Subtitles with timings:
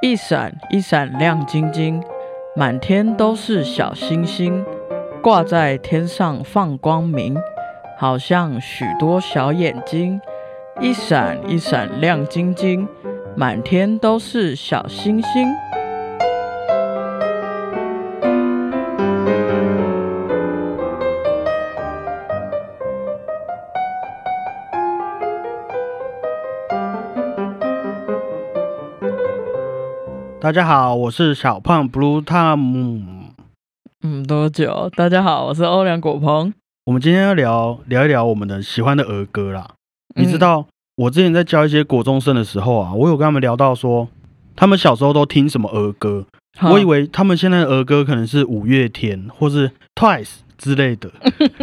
[0.00, 2.00] 一闪一闪亮晶晶，
[2.54, 4.64] 满天都是小星星，
[5.20, 7.36] 挂在天上放光明，
[7.98, 10.20] 好像许多小眼睛。
[10.80, 12.86] 一闪一闪亮晶晶，
[13.36, 15.52] 满天都是小星星。
[30.48, 33.02] 大家好，我是小胖 Blue Tom。
[34.02, 34.90] 嗯，多久？
[34.96, 36.54] 大家好，我是欧良果鹏。
[36.86, 39.72] 我们今天要聊聊一聊我们的喜欢的儿歌啦。
[40.14, 40.66] 嗯你知道，
[40.96, 44.08] 我之前在教一些国中生的时候啊，我有跟他们聊到说，
[44.56, 46.24] 他们小时候都听什么儿歌。
[46.62, 51.10] 我以为他们现在的儿歌可能是五月天或是 Twice 之类的，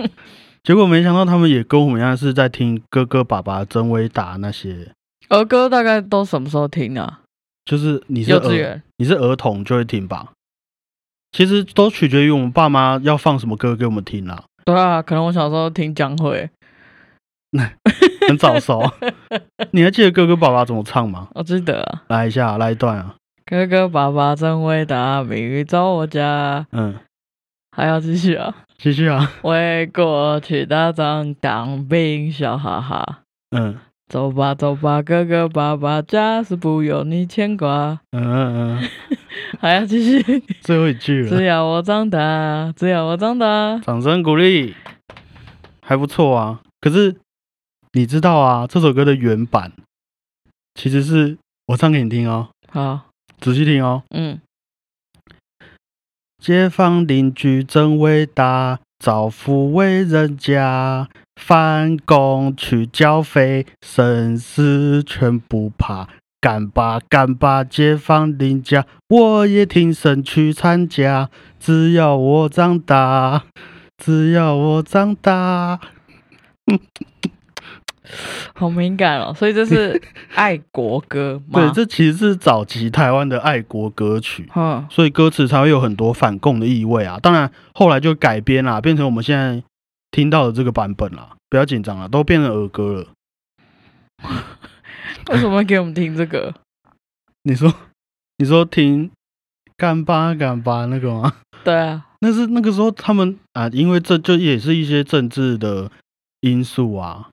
[0.63, 4.91] 结果没想到他们也跟我们一样是在听哥哥、爸爸、真威达那些。
[5.30, 7.22] 儿歌大概都什么时候听啊？
[7.65, 8.81] 就是你是幼稚园。
[8.97, 10.31] 你是儿童就会听吧。
[11.31, 16.49] 其实都取决于我们爸妈要放什么歌给我们听啦、对啊，可能我小时候听江蕙
[18.27, 18.81] 很早熟。
[19.72, 21.27] 你还记得哥哥爸爸怎么唱吗？
[21.35, 22.03] 我记得啊。
[22.07, 23.16] 来一下，来一段啊。
[23.45, 26.66] 哥哥爸爸真伟大，明日找我家。
[26.72, 26.95] 嗯，
[27.75, 28.55] 还要继续啊！
[28.77, 29.31] 继续啊。
[29.44, 33.23] 为国去打仗当兵，笑哈哈。
[33.52, 33.77] 嗯
[34.08, 38.00] 走吧走吧，哥哥爸爸家是不用你牵挂。
[38.12, 38.89] 嗯嗯嗯，
[39.59, 43.80] 还要继续，最后一句了只，要我长大，只要我长大。
[43.80, 44.75] 掌声鼓励，
[45.81, 46.62] 还不错啊。
[46.80, 47.16] 可是
[47.94, 49.72] 你知道啊，这首歌的原版
[50.75, 53.08] 其实是我唱给你听哦，好，
[53.40, 54.03] 仔细听哦。
[54.12, 54.40] 嗯，
[56.38, 61.09] 街坊邻居真伟大，造福为人家。
[61.36, 66.08] 翻工去交费，生死全不怕。
[66.41, 71.30] 干吧干吧，街坊邻家，我也挺身去参加。
[71.59, 73.45] 只要我长大，
[73.97, 75.79] 只要我长大。
[78.53, 79.34] 好敏感哦。
[79.35, 80.00] 所以这是
[80.35, 81.59] 爱国歌吗？
[81.59, 87.17] 对，这其实是早期台湾的爱国歌曲，嗯，所以歌词才会有很多反共的意味啊。
[87.19, 89.63] 当然，后来就改编啦，变成我们现在
[90.16, 91.36] 听到的这个版本啦。
[91.50, 93.08] 不要紧张了，都变成儿歌了。
[95.30, 96.53] 为什么会给我们听这个？
[97.44, 97.74] 你说，
[98.38, 99.12] 你说听
[99.76, 101.34] 干巴干巴那个吗？
[101.66, 105.92] 对啊，那是那个时候他们啊，因为这就也是一些政治的
[106.40, 107.30] 因素啊。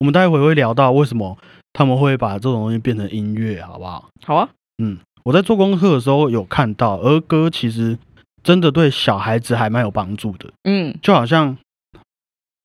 [0.00, 1.38] 我们待会会聊到为什么
[1.72, 4.08] 他们会把这种东西变成音乐，好不好？
[4.24, 4.48] 好啊，
[4.82, 7.96] 嗯，我在做功课的时候有看到儿歌，其实
[8.42, 10.52] 真的对小孩子还蛮有帮助的。
[10.64, 11.56] 嗯，就好像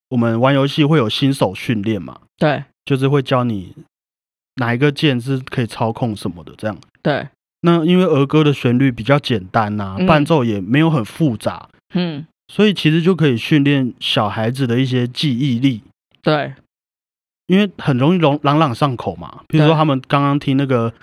[0.09, 3.75] 我们玩游戏会有新手训练嘛，对就是会教你
[4.55, 6.77] 哪一个键是可以操控什么的这样。
[7.01, 7.27] 对，
[7.61, 15.83] 那因为儿歌的旋律比较简单呐、嗯伴奏也没有很复杂，嗯，所以其实就可以训练小孩子的一些记忆力，
[16.21, 16.53] 对，
[17.47, 19.41] 因为很容易朗朗朗上口嘛。
[19.47, 20.93] 比如说他们刚刚听那个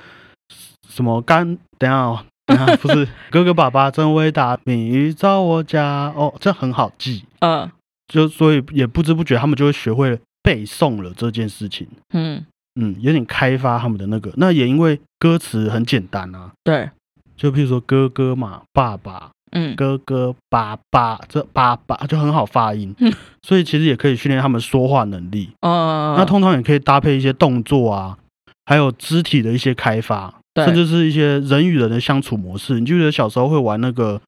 [0.88, 7.70] 什么干，等下哦，等下不是 哥哥爸爸真伟大，米鱼找我家哦，这很好记，嗯
[8.08, 11.86] 就所以也不知不觉他们就会学会了背诵了这件事情。
[12.12, 12.44] 嗯，
[12.80, 14.32] 嗯，有点开发他们的那个。
[14.36, 16.90] 那也因为歌词很简单啊，对，
[17.36, 25.50] 就譬如说哥哥嘛，爸爸，嗯哥哥爸爸，这爸爸就很好发音嗯， 所以其实也可以训练他们说话能力。
[25.60, 28.18] 嗯，那通常也可以搭配一些动作啊，
[28.66, 32.78] 还有肢体的一些开发，甚至是一些人与人的相处模式。
[32.78, 34.20] 你记不记得小时候会玩那个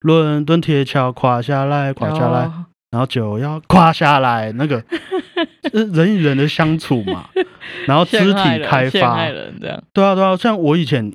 [0.00, 4.80] 伦敦铁桥垮下来，垮下来，哦然后就要垮下来，那个
[5.92, 7.24] 人与人的相处嘛，
[7.86, 9.26] 然后肢体开发。
[9.92, 11.12] 对啊对啊，像我以前，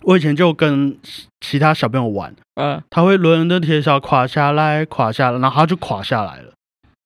[0.00, 0.96] 我以前就跟
[1.42, 2.82] 其他小朋友玩，嗯。
[2.88, 6.52] 他会轮的铁桥垮下来，垮下来，然后他就垮下来了，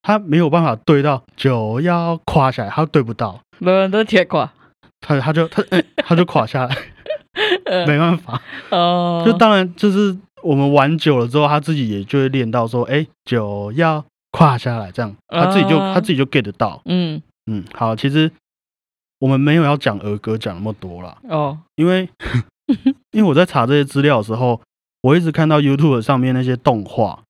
[0.03, 4.53] 他没有办法对到就要垮下来，他对不到，伦敦铁垮，
[5.01, 6.77] 他他就他、哎他就垮下来，
[7.85, 8.41] 没办法，
[8.71, 18.31] 哦，就当然就是我们玩久了之后，他自己也就会练到说，哎，就要跨下来，这样他自己就、啊他自己就 get 到，嗯嗯，好，其实
[19.19, 21.17] 我们没有要讲儿歌讲那么多啦。
[21.29, 22.09] 哦，因为
[23.13, 24.61] 因为我在查这些资料的时候，
[25.01, 27.23] 我一直看到 YouTube 上面那些动画，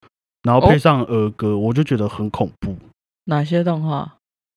[0.42, 2.76] 然后配上儿歌，我就觉得很恐怖。
[3.24, 4.16] 哪些动画？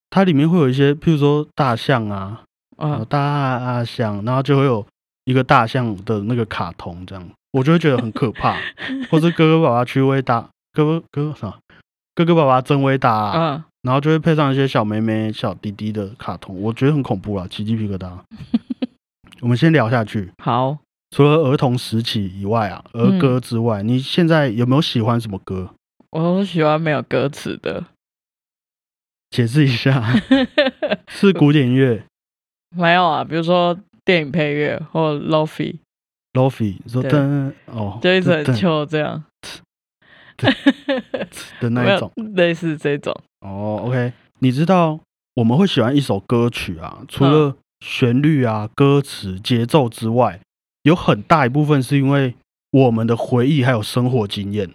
[0.10, 2.44] 它里面会有一些，譬如说大象啊，
[2.78, 4.86] 然后嗯，大象，然后就会有
[5.26, 8.58] 一个大象的那个卡通这样，我就会觉得很可怕。
[9.10, 11.60] 或是哥哥爸爸去威达，哥哥哥哥啥？
[12.14, 18.12] 哥哥爸爸真威达、啊，嗯，然后就会配上一些小妹妹、小弟弟的卡通，我觉得很恐怖啦，起鸡皮疙瘩。
[19.42, 20.30] 我们先聊下去。
[20.44, 20.78] 好，
[21.16, 25.74] 除了儿童时期以外啊，儿歌之外，你现在有没有喜欢什么歌？
[26.12, 27.86] 我都喜欢没有歌词的。
[29.30, 30.14] 解释一下，
[31.08, 32.04] 是古典乐？
[32.76, 35.78] 没有啊，比如说电影配乐或 lofi。
[36.34, 38.46] Lofi 说对噔哦，就一直很
[38.88, 39.24] 这样，
[41.60, 42.12] 的那一种。
[42.36, 43.16] 类似这种。
[43.42, 45.00] 哦，OK，你知道
[45.36, 47.56] 我们会喜欢一首歌曲啊，除嗯了
[47.86, 50.40] 旋律啊、歌词、节奏之外，
[50.84, 52.36] 有很大一部分是因为
[52.72, 54.70] 我们的回忆还有生活经验。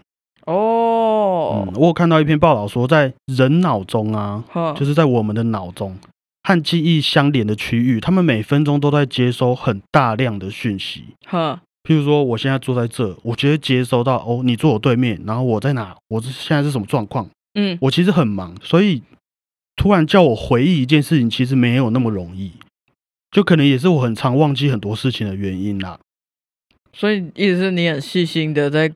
[0.47, 5.97] 哦嗯，，我有看到一篇报道说，在人脑中啊，哼就是在我们的脑中
[6.47, 11.03] 和记忆相连的区域，他们每分钟都在接收很大量的讯息。
[11.27, 17.29] 呵，譬如说，我现在坐在这，我直接接收到哦，你坐我对面，然后我在哪，我是现在是什么状况？
[17.55, 19.03] 嗯，我其实很忙，所以
[19.75, 22.53] 突然叫我回忆一件事情，其实没有那么容易，
[23.33, 25.99] 就可能也是我很常忘记很多事情的原因啦。
[26.93, 28.93] 所以意思是你很细心的在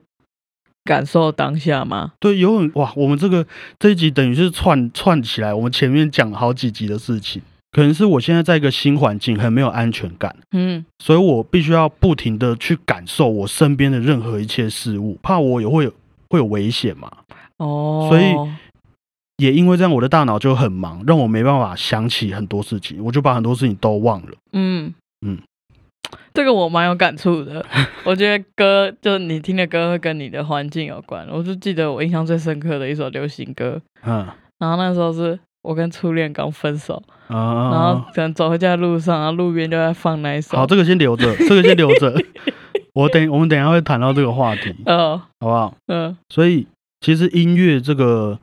[0.83, 2.13] 感受当下吗？
[2.19, 3.45] 对，有很哇，我们这个
[3.79, 7.41] 这一集等于是串串起来，我们前面讲好几集的事情，
[7.71, 15.93] 可能是我现在在一个新环境，很没有安全感，嗯，所以我必须要不停的去感受我身边的任何一切事物，怕我也会有
[16.29, 17.11] 会有危险嘛。
[17.57, 18.33] 哦，所以
[19.37, 24.31] 也因为这样，我的大脑就很忙，让我没办法想起很多事情，我就把很多事情都忘了。
[24.53, 24.93] 嗯
[25.25, 25.37] 嗯，
[26.33, 27.65] 这个我蛮有感触的。
[28.03, 31.27] 我觉得歌就你听的歌会跟你的环境有关。
[31.31, 34.25] 我就记得我印象最深刻的一首流行歌，嗯
[34.59, 40.57] 然后那时候是我跟初恋刚分手，啊，然后可能走回家的路上，然后路边就在放那一首。
[40.57, 42.13] 好，这个先留着， 这个先留着。
[42.93, 45.75] 我等我们等一下会谈到这个话题，嗯好不好？
[45.87, 46.67] 嗯所以
[46.99, 48.37] 其实音乐这个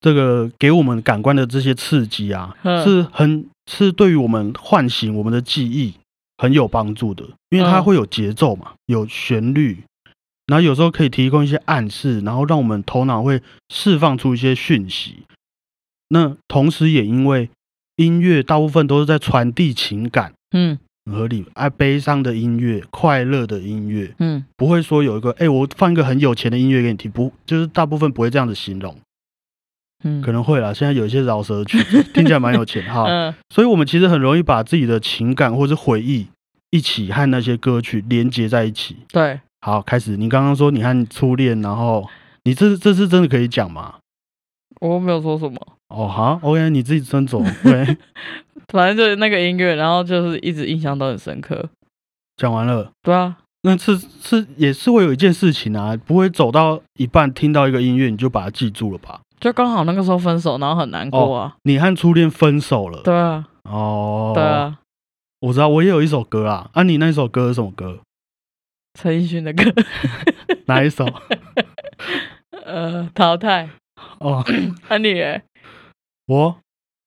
[0.00, 5.94] 这个给我们感官的这些刺激啊，嗯是很是对于我们唤醒我们的记忆
[6.38, 9.84] 很有帮助的，因为它嗯会有节奏嘛，有旋律，
[10.46, 15.24] 然后有时候可以提供一些暗示，然后让我们头脑会释放出一些讯息。
[16.08, 17.48] 那同时也因为
[17.96, 21.44] 音乐大部分都是在传递情感，嗯很合理。
[21.54, 28.96] 爱悲伤的音乐、快乐的音乐，嗯不会说有一个，哎、我放一个很有钱的音乐给你听，不，就是大部分不会这样子形容，
[30.04, 30.72] 嗯，可能会啦。
[30.72, 36.26] 现在有一些饶舌曲子 听起来蛮有钱哈，嗯所以我们其实很容易把自己的情感或是回忆
[36.70, 38.96] 一起和那些歌曲连接在一起。
[39.08, 42.08] 对，好，开始，你刚刚说你和初恋，然后
[42.44, 43.94] 你这这次真的可以讲吗？
[44.80, 45.56] 我没有说什么，
[45.88, 47.42] 哦，好，OK，你自己斟酌。
[47.62, 47.96] 对，
[48.68, 51.70] 反正就是那个音乐，然后就是一直印象都很深刻。
[52.36, 52.90] 讲完了。
[53.02, 59.20] 对啊，那是是也是会有一件事情啊，不会走到一半听到一个音乐你就把它记住了吧？
[59.44, 61.54] 就刚好那个时候分手，然后很难过啊。
[61.64, 64.78] 你和初恋分手了，对啊，哦，对，啊，
[65.40, 67.98] 我知道，我也有一首歌啊，啊，你那首歌是什么歌？
[68.98, 69.64] 陈奕迅的歌，
[70.64, 71.04] 哪一首？
[72.64, 73.68] 呃，淘汰。
[74.18, 74.42] 哦，
[74.88, 75.42] 啊你嘞？
[76.24, 76.56] 我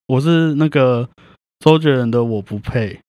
[0.06, 1.10] 我是那个
[1.58, 3.00] 周杰伦的《我不配》，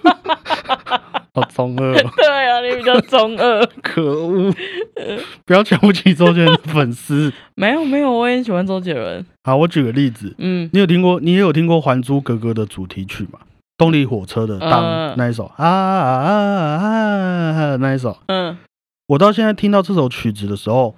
[1.36, 3.66] 好中二、哦， 对啊，你比较中二。
[3.82, 4.50] 可恶！
[5.44, 7.30] 不要瞧不起周杰伦的粉丝。
[7.54, 9.24] 没有没有，我也很喜欢周杰伦。
[9.44, 13.38] 好，我举个例子，嗯你有听过，你也有听过《还珠格格》的主题曲吗？
[13.76, 18.56] 动力火车的当、嗯那一首啊啊啊啊那一首，嗯
[19.08, 20.96] 我到现在听到这首曲子的时候，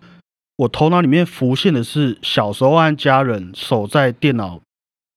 [0.58, 4.60] 我头脑里面浮现的是小时候和家人守在电脑，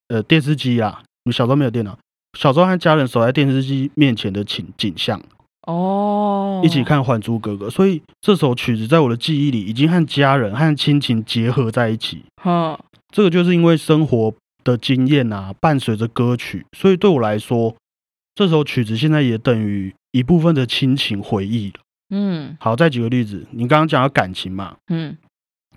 [0.08, 1.04] 呃，电视机啊。
[1.26, 1.96] 你小时候没有电脑，
[2.38, 5.22] 小时候和家人守在电视机面前的景景象，
[5.68, 7.68] 哦，一起看《还珠格格》。
[7.70, 12.24] 所以这首曲子在我的记忆里已经和家人和亲情结合在一起。
[12.42, 12.80] 哈，
[13.12, 14.34] 这个就是因为生活
[14.64, 17.76] 的经验啊，伴随着歌曲，所以对我来说，
[18.34, 21.76] 这首曲子现在也等于一部分的亲情回忆了。
[22.14, 25.18] 嗯好，再举个例子，你刚刚讲到感情嘛，嗯，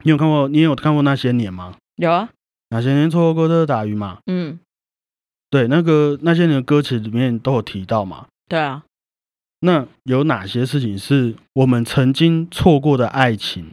[0.03, 0.49] 你有看过？
[0.49, 1.75] 你有看过那些年吗？
[1.97, 2.29] 有啊，
[2.71, 4.19] 那些年错过的大雨嘛？
[4.27, 4.59] 嗯，
[5.55, 8.27] 对，那个那些年的歌词里面都有提到嘛。
[8.49, 8.83] 对啊，
[9.61, 13.67] 那有哪些事情是我们曾经错过的爱情？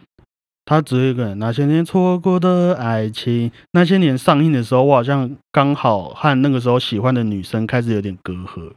[0.64, 3.52] 他只有一个人，那些年错过的爱情。
[3.72, 8.72] 那些年上映的时候，我好像刚好和那个时候喜欢的女生开始有点隔阂。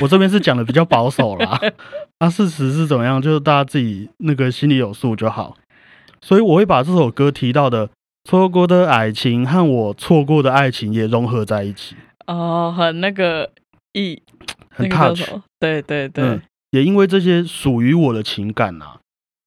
[0.00, 1.60] 我这边是讲的比较保守啦，
[2.20, 5.56] 啊，事实是怎么样，就是大家自己那个心里有数就好。
[6.20, 7.90] 所以我会把这首歌提到的
[8.22, 13.50] 错过的爱情和我错过的爱情也融合在一起，哦，很那个
[13.92, 14.22] 意，
[14.70, 15.28] 很 touch？
[15.58, 18.98] 对对对嗯，也因为这些属于我的情感啊，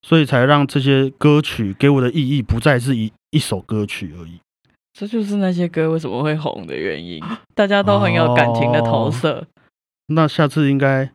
[0.01, 4.39] 所以才让这些歌曲给我的意义不再是一一首歌曲而已。
[4.93, 7.23] 这就是那些歌为什么会红的原因，
[7.55, 9.45] 大家都很有感情的投射。
[10.07, 11.09] 那下次应该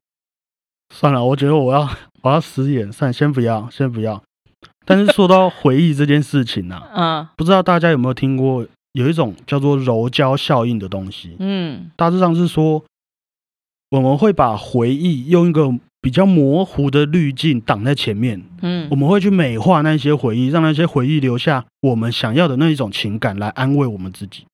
[0.95, 1.89] 算了，我觉得我要
[2.23, 4.23] 我要食言，算先不要，先不要。
[4.87, 11.37] 但是说到回忆这件事情呢、 啊，嗯不知道大家有没有听过有一种叫做柔焦效应的东西？
[11.39, 11.91] 嗯。
[11.97, 12.85] 大致上是说，
[13.91, 15.71] 我们会把回忆用一个
[16.01, 18.89] 比较模糊的滤镜挡在前面，嗯。
[18.91, 24.47] 我们会去美化那些回忆，让那些回忆留下我们想要的那一种情感来安慰我们自己。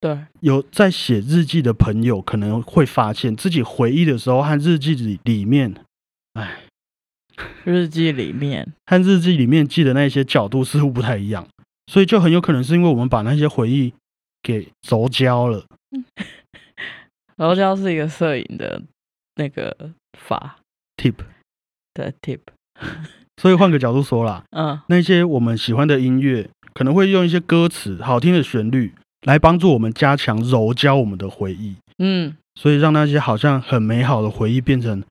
[0.00, 5.74] 对，有在写日记的朋友可能会发现自己回忆的时候和日记里里面，
[6.34, 6.60] 哎，
[7.64, 11.48] 日记里面，和日记里面记的那些角度似乎不太一样，
[11.88, 13.94] 所以就很有可能是因为我们把那些回忆
[14.42, 15.64] 给柔焦了。
[17.36, 18.82] 柔焦是一个摄影的
[19.36, 19.74] 那个
[20.18, 20.58] 法。
[20.98, 21.14] Tip，
[21.94, 22.40] 的 tip，
[23.40, 24.78] 所以换个角度说啦，嗯。
[24.88, 28.92] 那些我们喜欢的音乐，可能会用一些歌词、好听的旋律
[29.22, 32.36] 来帮助我们加强柔焦我们的回忆，嗯。
[32.56, 35.04] 所以让那些好像很美好的回忆变成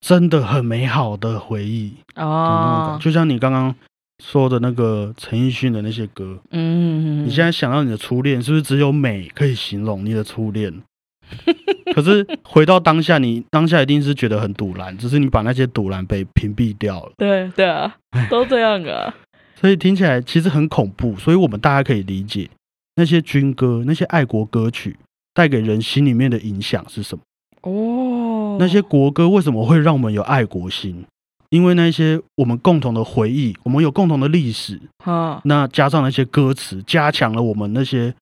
[0.00, 1.96] 真的很美好的回忆。
[2.14, 3.74] 哦，就像你刚刚
[4.22, 10.82] 说的那个陈奕迅的那些歌，嗯，你现在想到你的初恋，是不是只有美可以形容你的初恋？
[11.94, 17.96] 可是回到当下，你当下一定是觉得很堵然，只是你把那些堵然被屏蔽掉了，对对啊，
[18.30, 19.14] 都这样啊，
[19.54, 21.16] 所以听起来其实很恐怖。
[21.16, 22.48] 所以我们大家可以理解
[22.96, 24.96] 那些军歌、那些爱国歌曲
[25.34, 27.22] 带给人心里面的影响是什么。
[27.62, 31.04] 哦，那些国歌为什么会让我们有爱国心？
[31.50, 38.14] 因为那些我们共同的回忆，我们有共同的历史，哈，那加上那些歌词，加强了我们那些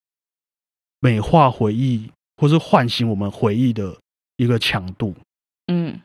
[1.00, 3.96] 美化回忆或是唤醒我们回忆的
[4.36, 5.14] 一个强度，
[5.66, 6.00] 嗯，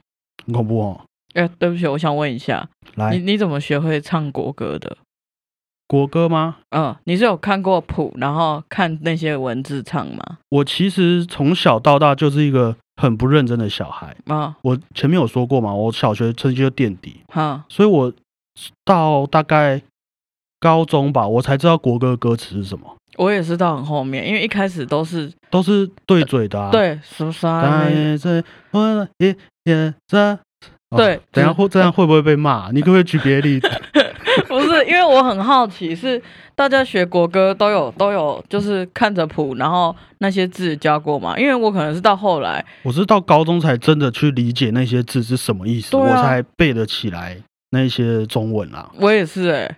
[0.46, 1.02] 很恐怖哦。
[1.34, 4.98] 哎、对不起，我想问一下，来你，你怎么学会唱国歌的？
[5.88, 6.58] 国歌吗？
[6.70, 10.40] 嗯，你是有看过谱，然后看那些文字唱吗？
[10.50, 14.16] 我其实从小到大就是一个很不认真的小孩。
[14.28, 18.12] 啊，我前面有说过嘛，我小学成绩就垫底，哈，所以我
[18.84, 19.82] 到大概
[20.60, 26.72] 高中吧，我才知道国歌的歌词是什么，我也是到很后面，因为一开始都是都是对嘴的啊。。
[26.72, 30.38] 对什么啥大那夜在我也也在。
[30.90, 32.70] 哦对等下就是会这样会不会被骂？
[32.74, 33.70] 你可不可以举别的例子？
[34.62, 36.22] 不是，因为我很好奇，是
[36.56, 41.38] 大家学国歌都有都有，就是看着谱，然后那些字教过嘛？
[41.38, 47.38] 因为我可能是到后来，我是到高中才真的去理解那些字是什么意思，啊我才背得起来
[47.72, 48.92] 那些中文啦。
[49.00, 49.78] 我也是哎、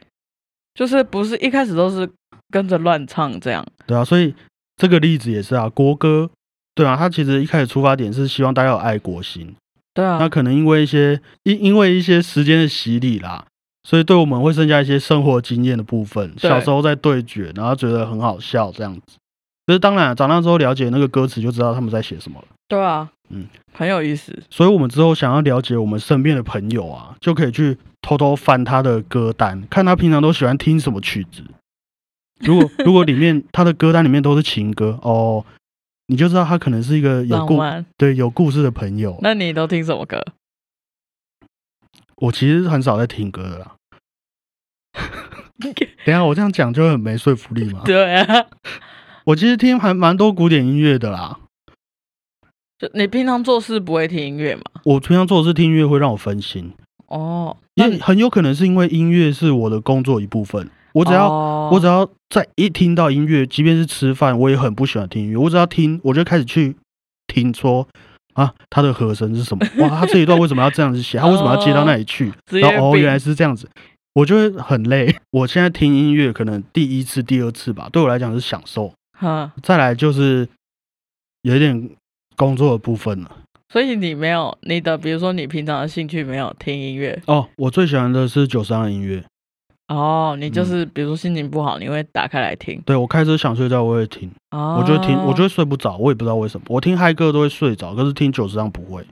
[0.73, 2.09] 就是不是一开始都是
[2.49, 4.33] 跟着乱唱这样，对啊，所以
[4.75, 6.29] 这个例子也是啊，国歌，
[6.75, 9.55] 对啊，它其实一开始出发点是希望大家有爱国心，
[9.93, 13.45] 对啊那，可能因为一些因因为一些时间的洗礼啦，
[13.83, 16.33] 所以对我们会剩下一些生活经验的部分。
[16.37, 19.17] 小时候在对决，然后觉得很好笑这样子。
[19.65, 22.47] 可是当然，长大之后了解那个歌词，就知道他们在写什么了。
[22.67, 24.37] 对啊，嗯，很有意思。
[24.49, 31.43] 所以，我们之后想要了解我们身边的朋友啊，就可以去偷偷翻他的歌单，看他平常都喜欢听什么曲子。
[32.39, 35.45] 如果如果里面他的歌单里面都是情歌哦，
[36.07, 37.57] 你就知道他可能是一个有故，
[37.97, 39.17] 对有故事的朋友。
[39.21, 40.21] 那你都听什么歌？
[42.23, 43.75] 我其实很少在听歌的啦。
[45.59, 45.73] 等
[46.07, 47.81] 一下我这样讲就很没说服力嘛。
[47.85, 48.45] 对啊，
[49.25, 51.39] 我其实听还蛮多古典音乐的啦。
[52.79, 54.61] 就你平常做事不会听音乐吗？
[54.83, 56.73] 我平常做的是听音乐会让我分心，
[57.07, 60.69] 哦，因那为很有可能是因为音乐是我的工作一部分。
[60.93, 65.37] 我只要、哦我只要在一听到音乐，即便是吃饭，我也很不喜欢听音乐。
[65.37, 66.75] 我只要听，我就开始去
[67.27, 67.87] 听说
[68.33, 69.65] 啊，它的和声是什么？
[69.79, 71.17] 哇，他这一段为什么要这样子写？
[71.17, 72.31] 他为什么要接到那里去？
[72.49, 73.69] 然后哦，原来是这样子，
[74.13, 75.15] 我就会很累。
[75.31, 78.93] 我现在听音乐，可能第一次、第二次吧，对我来讲是享受。
[79.17, 80.47] 哈，再来就是
[81.43, 81.89] 有一点
[82.35, 83.37] 工作的部分了。
[83.71, 89.23] 所以你没有你的，比如说你平常的兴趣没有听音乐哦，我最喜欢的是九三的音乐。
[89.87, 90.51] 哦，你嗯。
[90.51, 92.81] 就是比如说心情不好，你会打开来听。
[92.85, 96.65] 对我开车想睡觉，我会听，哦，我就会听，我就会睡不着，我也不知道为什么。
[96.69, 99.05] 我听嗨歌都会睡着，可是听九十张不会，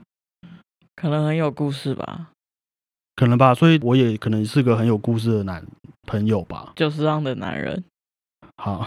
[0.96, 2.28] 可能很有故事吧，
[3.16, 3.54] 可能吧。
[3.54, 5.64] 所以我也可能是个很有故事的男
[6.06, 6.72] 朋友吧。
[6.76, 7.84] 就是这样的男人。
[8.56, 8.86] 好，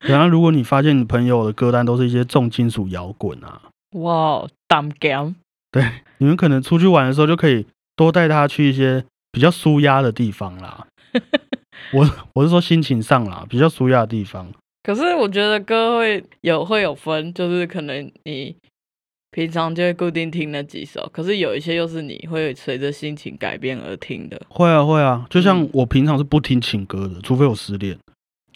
[0.00, 3.60] 然后如果你发现你朋友的歌单都是一些重金属摇滚啊，
[3.96, 5.34] 哇，damn gam，
[6.18, 10.86] 你们可能出去玩的时候就可以多带他去一些比较舒压的地方啦。
[11.92, 14.46] 我我是说心情上啦，比较舒压的地方。
[14.84, 18.54] 可是我觉得歌会有会有分，就是可能你
[19.30, 24.40] 平常就会固定听那几首，可是有一些又是你会随着心情改变而听的。
[24.48, 27.98] 会啊会啊，就像嗯我平常是不听情歌的，除非我失恋。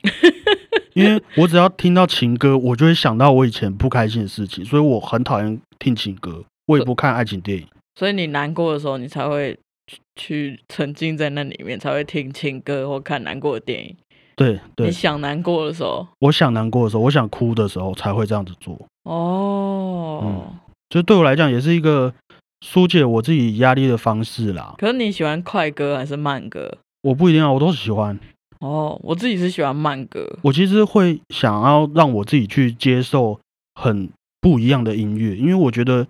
[0.94, 7.66] 因为我只要听到情歌，我就会想到我以前不开心的事情，所以我很讨厌听情歌，我也不看爱情电影。
[7.96, 13.96] 所以你难过的时候，你才会去去沉浸在那里面，才会听情歌或看难过的电影。
[14.36, 18.78] 对对你，想难过的时候，我想难过的时候，我想哭的时候才会这样子做。
[19.04, 20.52] 哦，
[20.90, 22.12] 就对我来讲，也是一个
[22.60, 24.74] 疏解我自己压力的方式啦。
[24.76, 26.78] 可是你喜欢快歌还是慢歌？
[27.02, 28.18] 我不一定啊，我都喜欢。
[28.60, 30.38] 哦，我自己是喜欢慢歌。
[30.42, 33.38] 我其实会想要让我自己去接受
[33.74, 36.06] 很不一样的音乐，因为我觉得，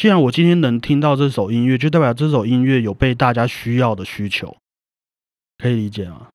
[0.00, 4.56] 既然我今天能听到这首音乐，就代表这首音乐有被大家需要的需求，
[5.58, 6.28] 可以理解吗？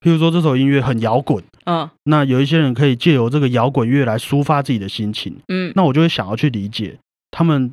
[0.00, 6.98] 譬如说这首音乐很摇滚，嗯那有一些人可以借由这个摇滚乐来抒发自己的心情，嗯，那我就会想要去理解
[7.30, 7.72] 他们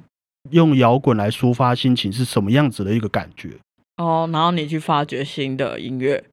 [0.51, 3.53] 用摇滚来抒发心情是什么样子的一个感觉。
[3.97, 6.23] 哦，然后你去发掘新的音乐。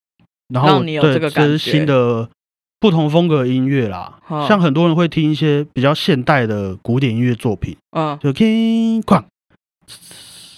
[0.52, 2.28] 然后你有这个感觉是新的
[2.78, 8.18] 不同风格音乐啦，哦像很多人会听一些比较现代的古典音乐作品，嗯。
[8.18, 9.24] 就 King 哐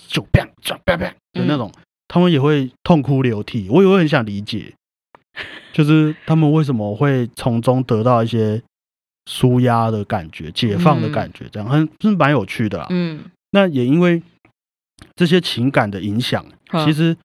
[0.09, 1.71] 就 bang 就 bang bang 的那种，
[2.09, 3.69] 他们也会痛哭流涕。
[3.71, 4.73] 我也会很想理解，
[5.73, 8.61] 就是他们为什么会从中得到一些
[9.31, 12.87] 舒压的感觉、解放的感觉，这样很是蛮有趣的啦。
[12.91, 14.23] 嗯，那也因为
[15.15, 17.17] 这些情感的影响，嗯其实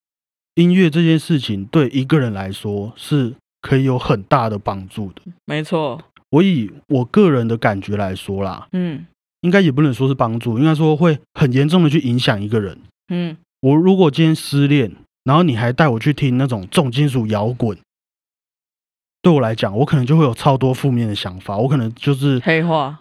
[0.56, 5.22] 音乐这件事情对一个人来说是可以有很大的帮助的。
[5.46, 6.00] 没错。
[6.29, 9.05] 我以我个人的感觉来说啦，嗯
[9.41, 12.77] 应该也不能说是帮助，应该说会很严重的去影响一个人。
[13.10, 14.91] 嗯，我如果今天失恋，
[15.24, 17.77] 然后你还带我去听那种重金属摇滚，
[19.22, 21.58] 对我来讲，我可能就会有超多负面的想法。
[21.58, 23.00] 我可能就是黑化。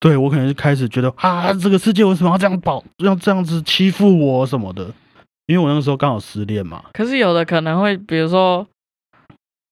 [0.00, 4.92] 对我可能就开始觉得啊，这个世界为什么要这样保，要这样子欺负我什么的？
[5.46, 8.66] 因为我那个时候刚好失恋嘛，可是有的可能会，比如说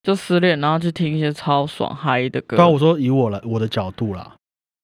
[0.02, 2.56] 就失恋，然后去听一些超爽嗨的歌。
[2.56, 4.34] 刚刚我说以我来我的角度啦，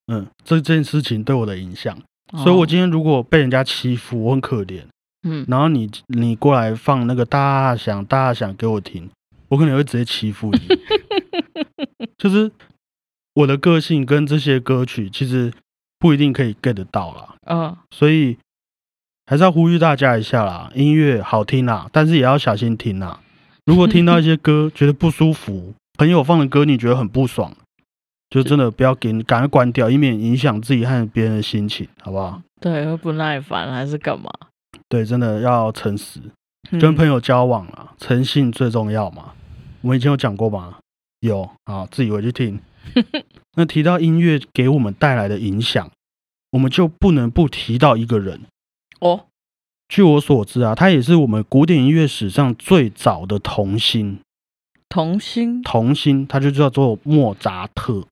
[0.07, 1.99] 嗯，这件事情对我的影响，
[2.33, 4.83] 哦所以我今天如果被人家欺负，我很可怜，
[5.25, 9.11] 嗯然后你你过来放那个大响大响给我听，
[9.49, 10.61] 我可能会直接欺负你。
[12.17, 12.51] 就是
[13.35, 15.53] 我的个性跟这些歌曲其实
[15.99, 18.39] 不一定可以 get 到啦，嗯所以
[19.27, 23.21] 还是要呼吁大家一下啦，音乐好听啦，但是也要小心听啦。
[23.69, 27.55] 如果听到一些歌 觉得不舒服，朋友放的歌你觉得很不爽，
[28.31, 32.41] 就真的不要给你赶快关掉，以免影响自己和别人的心情，好不好？
[32.63, 34.31] 对，会不耐烦还是干嘛？
[34.89, 36.19] 对，真的要诚实，
[36.71, 39.35] 嗯跟朋友交往啊，诚信最重要嘛。
[39.83, 40.79] 我们以前有讲过吗？
[41.21, 42.59] 有啊，自己回去听。
[43.57, 45.91] 那提到音乐给我们带来的影响，
[46.53, 48.41] 我们就不能不提到一个人。
[49.01, 49.27] 哦，
[49.89, 54.21] 据我所知啊，他也是我们古典音乐史上最早的童星。
[54.89, 58.07] 童星童星，他就叫做莫扎特。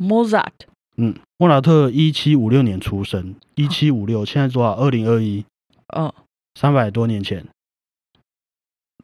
[0.00, 0.52] Mozart。
[0.96, 4.72] 嗯，莫扎特一七五六年出生，一七五六，现在多少？
[4.72, 5.44] 二零二一，
[5.96, 6.12] 嗯
[6.54, 7.46] 三百多年前，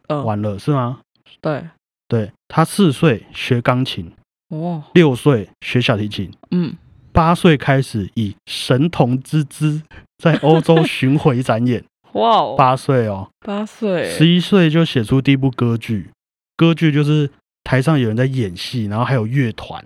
[0.08, 1.00] 嗯，完了是吗？
[1.40, 1.68] 对，
[2.08, 4.12] 对他四岁学钢琴，
[4.48, 6.76] 哇，六岁学小提琴，嗯，
[7.12, 9.80] 八岁开始以神童之姿
[10.18, 11.84] 在欧洲巡回展演。
[12.16, 16.10] 哇哦，八岁哦，八岁，十一岁就写出第一部歌剧，
[16.56, 17.30] 歌剧就是
[17.62, 19.84] 台上有人在演戏，然后还有乐团。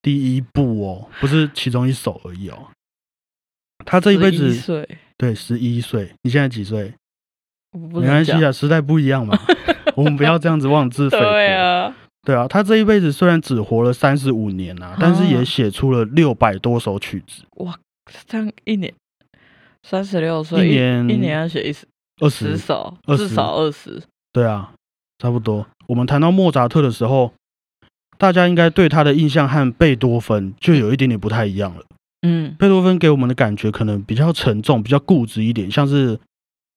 [0.00, 2.68] 第一部哦，不是其中一首而已哦。
[3.84, 6.94] 他这一辈子岁，对十一岁，你现在几岁？
[7.72, 9.38] 没关系啊，时代不一样嘛，
[9.96, 11.24] 我们不要这样子妄自菲薄。
[11.24, 17.44] 对啊，对啊，他这一辈子虽然只活了三十五年啊，但是也写出了六百多首曲子，
[18.26, 18.94] 这样一年
[19.82, 21.86] 三十六岁，一年一年要写一十
[22.20, 22.56] 二十。
[22.56, 24.02] 首，至少二十。
[24.32, 24.72] 对啊，
[25.18, 25.66] 差不多。
[25.86, 27.32] 我们谈到莫扎特的时候，
[28.18, 31.82] 大家应该对他的印象和贝多芬就有一点点不太一样了。
[32.22, 36.16] 嗯贝多芬给我们的感觉可能比较沉重，比较固执一点，像是《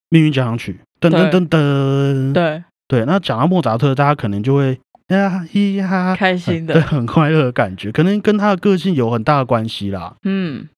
[0.10, 2.32] 命运交响曲》噔噔噔噔。
[2.34, 10.16] 对，对，那讲到莫扎特，大家可能就会呀咿呀，开心的 对，很快乐的感觉，可能跟他的个性有很大的关系啦。
[10.24, 10.70] 嗯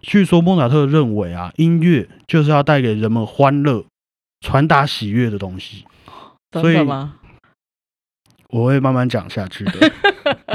[0.00, 3.84] 据说莫扎特认为啊，音乐就是要带给人们欢乐、
[4.40, 5.84] 传达喜悦的东西。
[6.50, 7.16] 真所以的吗？
[8.50, 9.92] 我会慢慢讲下去的。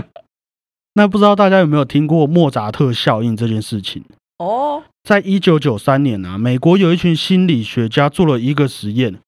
[0.95, 4.03] 那不知道大家有没有听过莫扎特效应这件事情？
[4.39, 9.19] 哦，在一九九三年啊，美国有一群心理学家做了一个实验，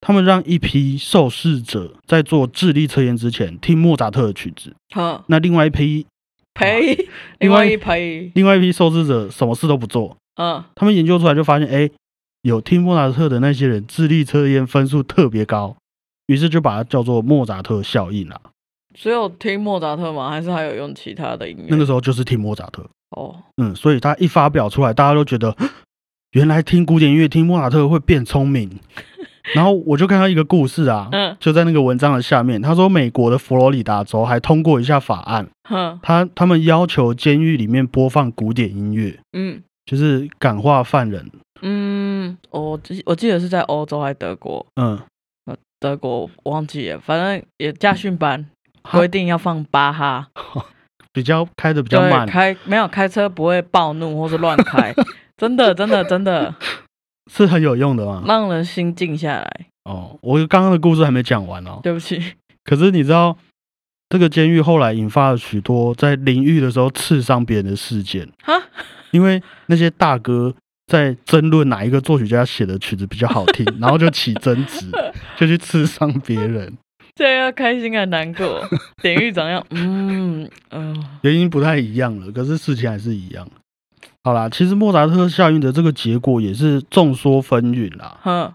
[0.00, 6.06] 他们让一批受试者在做智力测验之前听莫扎特的曲子，好那另外一批
[6.58, 11.88] 赔，另外一赔，另外一批受试者什么事都不做，嗯，他们研究出来就发现，哎，
[12.42, 15.76] 有听莫扎特的那些人智力测验分数特别高，
[16.26, 18.40] 于是就把它叫做莫扎特效应啦。
[18.92, 20.28] 只有听莫扎特吗？
[20.30, 21.66] 还是还有用其他的音乐？
[21.68, 22.84] 那个时候就是听莫扎特。
[23.10, 25.56] 哦，嗯，所以他一发表出来，大家都觉得
[26.32, 28.68] 原来听古典音乐听莫扎特会变聪明。
[29.54, 31.36] 然后我就看到一个故事啊，嗯。
[31.40, 39.62] 就在那个文章的下面，他说美国的佛罗里达州还通过一下法案，哼，他他们要求监狱里面播放古典音乐，嗯。
[39.86, 41.30] 就是感化犯人。
[41.62, 44.98] 嗯，我记我记得是在欧洲还是德国，嗯，
[45.80, 48.44] 德国我忘记了，反正也驾训班
[48.82, 48.98] 哈。
[48.98, 50.28] 规定要放巴哈，
[51.10, 54.94] 比较开的比较，慢，开没有开车不会暴怒或是乱开，
[55.38, 56.54] 真的真的真的
[57.28, 58.24] 是很有用的吗。
[58.26, 59.66] 让人心静下来。
[59.84, 61.80] 哦，我刚刚的故事还没讲完哦。
[61.82, 62.20] 对不起，
[62.64, 63.36] 可是你知道，
[64.10, 68.54] 这个监狱后来引发了许多在淋浴的时候刺伤别人的事件，哈，
[69.12, 70.54] 因为那些大哥
[70.86, 74.90] 在争论哪一个作曲家写的曲子比较好听， 然后就起争执，
[75.36, 76.76] 就去刺伤别人，
[77.14, 78.62] 这要开心还难过？
[79.00, 83.48] 典狱长要嗯嗯、原因不太一样了，可是事情还是一样。
[84.28, 88.18] 好啦，其实莫扎特效应的这个结果也是众说纷纭啦。
[88.22, 88.52] 哼，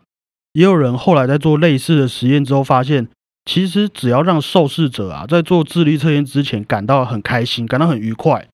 [0.52, 3.08] 也有人后来在做类似的实验之后，发现
[3.44, 8.46] 其实只要让受试者啊在做智力测验之前感到很开心，感到很愉快，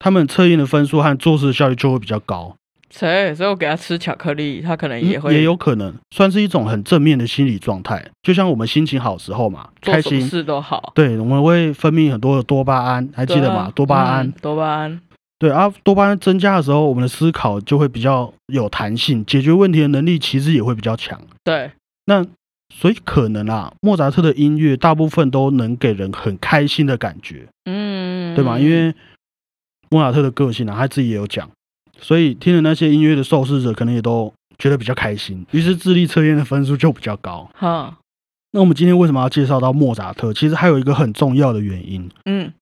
[0.00, 2.56] 他们测验的分数和做事的效率就会比较高。
[2.90, 3.32] 谁？
[3.32, 10.90] 所以我给他吃巧克力，他可能也会、嗯也有可能算是一种很正面的心理状态，就像我们心情好的时候嘛，开心，事都好。
[10.96, 13.68] 对，我们会分泌很多的多巴胺，还记得吗？
[13.68, 15.00] 啊多巴胺嗯，多巴胺，
[15.38, 21.20] 对啊，多巴胺增加的时候，我们的思考就会比较有弹性，解决问题的能力其实也会比较强。
[21.44, 21.70] 对，
[22.06, 22.26] 那
[22.74, 28.58] 所以可能啊，莫扎特的音乐大部分都能给人很开心的感觉，嗯，对吧？
[28.58, 28.92] 因为
[29.90, 31.48] 莫扎特的个性啊，他自己也有讲，
[32.00, 37.48] 所以听了那些音乐的受试者可能也都觉得比较开心，于是智力测验的分数就比较高。
[37.54, 37.94] 好，
[38.50, 40.34] 那我们今天为什么要介绍到莫扎特？
[40.34, 42.52] 其实还有一个很重要的原因，嗯，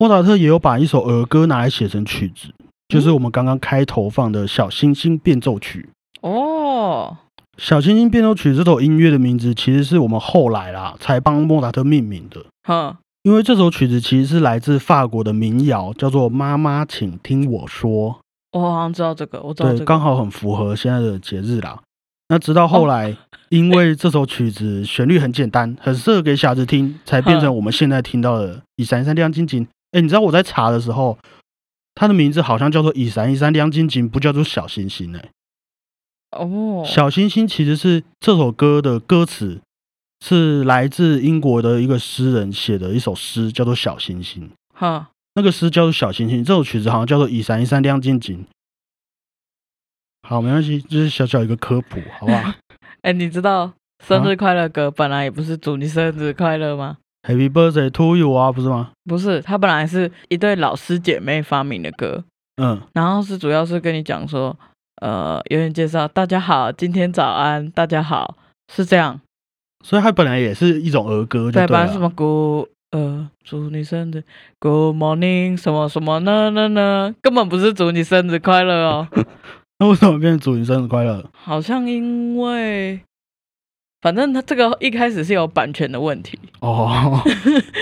[0.00, 2.48] 莫扎特也有把一首儿歌拿来写成曲子，
[2.88, 5.90] 就是我们刚刚开头放的《小星星变奏曲》。
[6.26, 7.18] 哦，
[7.58, 12.42] 《小星星变奏曲》这首音乐的名字，其实是我们后来啦才帮莫扎特命名的。
[12.62, 18.18] 哈，因为这首曲子其实是来自法国的民谣，叫做《妈妈，请听我说
[18.52, 21.78] 我好像知道这个，我》，知道这对，刚好很符合现在的节日啦。
[22.28, 23.14] 那直到后来，
[23.50, 29.66] 因为这首曲子旋律很简单，很适合给小孩子听，才变成我们现在听到的《一闪一闪亮晶晶》。
[29.92, 31.18] 哎，你知道我在查的时候，
[31.94, 35.30] 它的名字好像叫做《一闪一闪亮晶晶》，不叫做小星星哎、
[36.30, 39.60] 哦，小星星其实是这首歌的歌词，
[40.24, 44.48] 是来自英国的一个诗人写的一首诗，叫做《小星星》。
[44.72, 48.38] 哈，那个诗叫做《小星星》，这首曲子好像叫做《一闪一闪亮晶晶》。
[50.28, 52.54] 好，没关系，就是小小一个科普，好不好
[53.02, 53.72] 哎，你知道
[54.06, 56.98] 生日快乐歌本来也不是祝你生日快乐吗？
[57.22, 58.90] ？Happy birthday to you 啊，不是吗？
[59.04, 62.24] 不是，它本来是一对老师姐妹发明的歌，
[62.56, 64.56] 嗯，然后是主要是跟你讲说，
[65.02, 68.36] 呃，有点介绍，大家好，今天早安，大家好，
[68.72, 69.20] 是这样，
[69.84, 71.68] 所以它本来也是一种儿歌就对，对了。
[71.68, 74.24] 不然什么 Good 呃，祝你生日
[74.58, 79.08] ，Good morning，什么什么呢呢呢，根本不是祝你生日快乐哦，
[79.78, 81.24] 那为什么变成祝你生日快乐？
[81.32, 83.00] 好像因为，
[84.00, 87.20] 反正它这个一开始是有版权的问题，哦，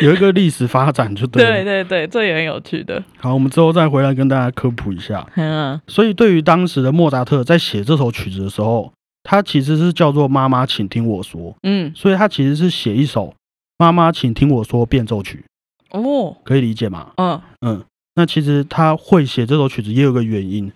[0.03, 1.43] 有一个历史发展就对。
[1.47, 5.25] 对对对，这也很有趣的，好，我们之后再回来跟大家科普一下。
[5.37, 5.81] 嗯。
[5.87, 13.35] 所以，对于当时的莫扎特在写这首曲子的时候，他其实是叫做“妈妈，请听我说嗯”，，所以他其实是写一首
[13.79, 15.45] “妈妈，请听我说”变奏曲，
[15.91, 17.13] 哦，可以理解吗？
[17.17, 17.41] 嗯。
[17.61, 17.85] 嗯，
[18.17, 20.73] 那其实他会写这首曲子也有个原因，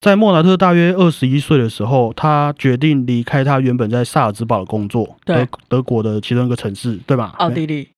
[0.00, 7.34] 在莫扎特大约二十一岁的时候，他决定离开他原本在萨尔兹堡的工作，德德国的其中一个城市，对吧？
[7.36, 7.88] 奥地利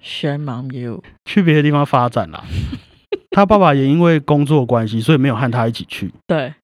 [0.00, 2.44] ，Shame on you， 去别的地方发展啦。
[3.34, 6.12] 他爸爸也因为工作关系，所以没有和他一起去。
[6.28, 6.54] 对，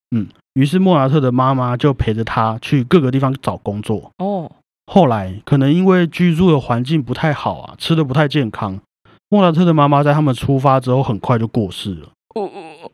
[0.55, 4.13] 于是莫扎特的妈妈就陪着他去各个地方找工作。
[4.19, 4.49] 哦，
[4.87, 8.79] 后来可能因为居住的环境不太好啊，吃的不太健康，
[9.29, 12.09] 莫扎特的妈妈在他们出发之后很快就过世了。
[12.37, 12.91] 哦哦，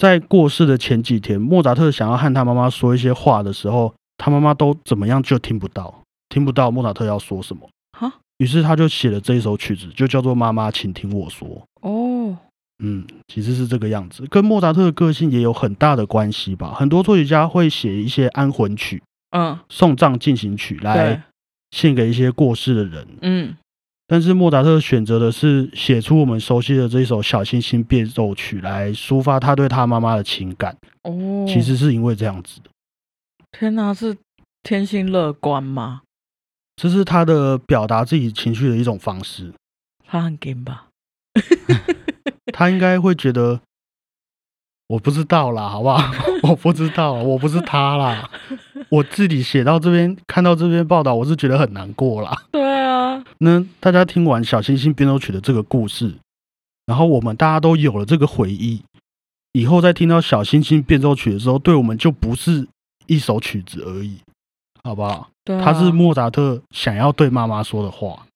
[0.00, 7.68] 在过世的前几天，莫扎特想要和他妈妈说一些话的时候，他妈妈都怎么样就听不到，听不到莫扎特要说什么。
[7.98, 11.46] 哈，于是他就写了这一首曲子，就叫做《妈妈，请听我说》。
[11.82, 12.34] 哦，
[12.82, 16.72] 嗯，其实是这个样子，跟莫扎特的个性也有很大的关系吧。
[16.74, 19.02] 很多作曲家会写一些安魂曲、
[19.36, 21.22] 嗯，送葬进行曲对来，
[21.72, 23.54] 献给一些过世的人，嗯，
[24.10, 30.76] 但是莫扎特选择的是写出我们熟悉的这一首《小星星变奏曲》来抒发他对他妈妈的情感。
[31.04, 32.70] 哦，其实是因为这样子的，
[33.52, 34.16] 天哪，是
[34.64, 36.00] 天性乐观吗？
[36.74, 39.52] 这是他的表达自己情绪的一种方式。
[40.04, 40.88] 他很 gay 吧？
[42.52, 43.60] 他应该会觉得，
[44.88, 46.02] 我不知道啦，好不好？
[46.50, 48.28] 我不知道，我不是他啦。
[48.90, 52.36] 我自己写到这边，看到这篇报道，我是觉得很难过啦。
[52.50, 56.14] 对啊， 那大家听完《小星星变奏曲》的这个故事，
[56.86, 58.82] 然后我们大家都有了这个回忆，
[59.52, 62.66] 以后再听到《小星星变奏曲》的时候，对我们就不是
[63.06, 64.18] 一首曲子而已，
[64.82, 65.30] 好不好？
[65.44, 68.26] 对啊，他是莫扎特想要对妈妈说的话，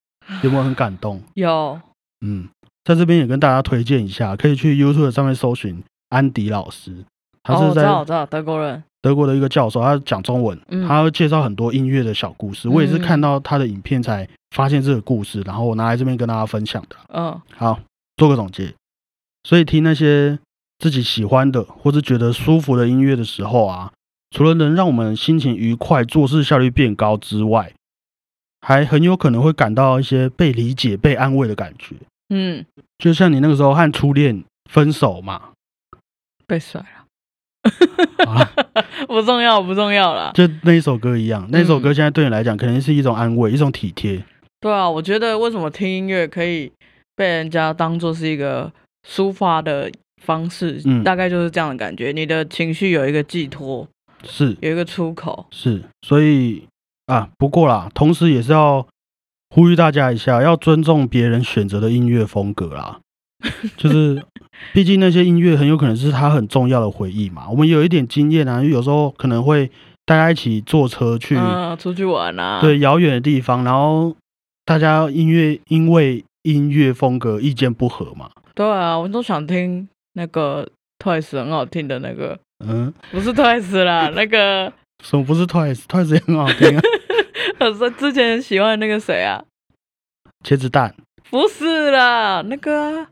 [0.42, 1.20] 有没有很感动？
[1.34, 1.80] 有
[2.20, 2.48] 嗯，
[2.84, 7.04] 在这边也跟大家推荐一下，可以去 YouTube 上面搜寻安迪老师，
[7.44, 12.68] 他哦，是我知道，我在知道，德国人，德国的一个教授，他讲中文，嗯他会介绍很多音乐的小故事。
[12.68, 16.96] 我也是嗯看到他的影片才发现这个故事，然后我拿来这边跟大家分享的。
[17.08, 17.78] 嗯，好，
[18.16, 18.74] 做个总结。
[19.44, 20.38] 所以听那些
[20.78, 23.92] 自己喜欢的或是觉得舒服的音乐的时候啊，
[24.30, 27.72] 除了能让我们心情愉快、做事效率变高之外，
[28.62, 31.94] 还很有可能会感到一些被理解、被安慰的感觉。
[32.30, 32.64] 嗯，
[32.96, 35.50] 就像你那个时候和初恋分手嘛，
[36.46, 37.03] 被甩了，
[38.26, 38.50] 啊，
[39.06, 40.30] 不重要，不重要啦。
[40.34, 44.22] 就那一首歌一样，那嗯首歌现在对你来讲肯定是一种安慰、一种体贴。
[44.60, 46.70] 对啊，我觉得为什么听音乐可以
[47.14, 48.72] 被人家当做是一个
[49.08, 49.90] 抒发的
[50.22, 52.12] 方式，嗯大概就是这样的感觉。
[52.12, 53.86] 你的情绪有一个寄托，
[54.26, 55.46] 是有一个出口。
[55.50, 56.64] 是，所以
[57.06, 58.86] 啊，不过啦，同时也是要
[59.50, 63.00] 呼吁大家一下，要尊重别人选择的音乐风格啦。
[63.76, 64.22] 就是，
[64.72, 67.46] 毕竟那些音乐很有可能是他很重要的回忆嘛。
[67.48, 69.70] 我们有一点经验啊，因为有时候可能会
[70.04, 72.60] 大家一起坐车去嗯，出去玩啊。
[72.60, 74.14] 对遥远的地方，然后
[74.64, 78.30] 大家音乐因为音乐风格意见不合嘛。
[78.54, 80.66] 对啊，我都想听那个
[80.98, 86.82] Twice 很好听的那个，嗯，不是 Twice 啦，那个什么不是 Twice？Twice 也很好听啊，
[87.60, 89.44] 我说之前喜欢那个谁啊？
[90.44, 90.94] 茄子蛋
[91.30, 93.08] 不是啦，那个啊，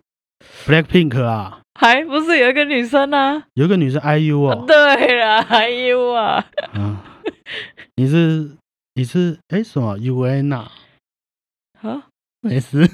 [0.67, 3.43] Blackpink 啊，还不是有一个女生啊？
[3.55, 4.65] 有一个女生 IU 哦。
[4.67, 6.97] 对啦，，IU 啊，嗯，
[7.97, 8.51] 你是
[8.95, 10.71] 你是哎什么 UN 啊？
[11.83, 12.03] 啊，
[12.41, 12.89] 没事。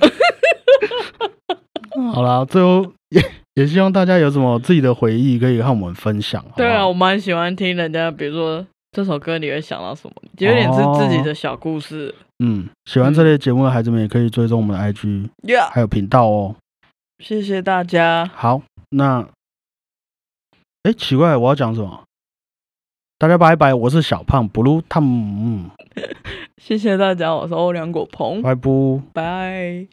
[2.15, 3.23] 好啦，最后也
[3.55, 6.41] 也希望大家有什么自己的回忆可以和我们分享。
[6.43, 12.15] 好好对啊，我蛮喜欢听人家，比如说这首歌你会想到什么，有点是自己的小故事。
[12.39, 16.55] 嗯，喜欢这类节目的孩子们也可以追踪我们的 IG 呀、还有频道哦。
[17.19, 18.31] 谢谢大家。
[18.35, 19.29] 好，那
[20.85, 22.05] 哎奇怪，我要讲什么？
[23.19, 25.71] 大家拜拜，我是小胖 Blue Tom，嗯
[26.57, 28.71] 谢谢大家，我是欧良果鹏，拜拜，
[29.13, 29.89] 拜。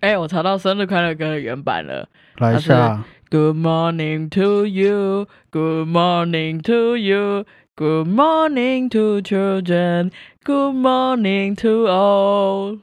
[0.00, 2.08] 哎、我查到生日快乐歌的原版了。
[2.36, 3.04] 来一下。
[3.30, 10.12] Good morning to you, Good morning to you, Good morning to children,
[10.44, 12.80] Good morning to all。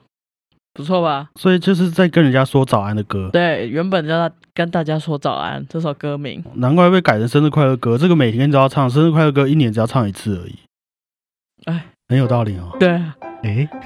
[0.74, 1.30] 不错吧？
[1.36, 6.44] 所以就是在跟人家说早安的歌，对，原本叫他跟大家说早安，这首歌名。
[6.56, 7.98] 难怪被改成生日快乐歌。
[7.98, 10.56] 这个每天都要唱，生日快乐歌一年只要唱一次而已，
[11.66, 12.76] 哎，很有道理哦。
[12.80, 13.68] 对啊，诶。